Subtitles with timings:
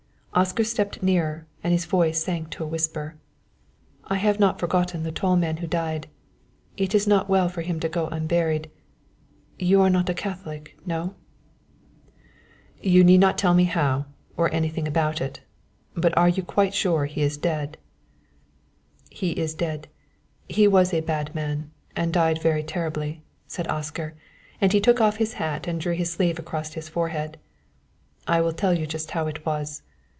[0.33, 3.17] Oscar stepped nearer and his voice sank to a whisper.
[4.05, 6.07] "I have not forgotten the tall man who died;
[6.77, 8.71] it is not well for him to go unburied.
[9.59, 11.15] You are not a Catholic no?"
[12.81, 14.05] "You need not tell me how
[14.37, 15.41] or anything about it
[15.95, 17.77] but you are sure he is quite dead?"
[19.09, 19.89] "He is dead;
[20.47, 24.15] he was a bad man, and died very terribly," said Oscar,
[24.61, 27.37] and he took off his hat and drew his sleeve across his forehead.
[28.29, 29.81] "I will tell you just how it was.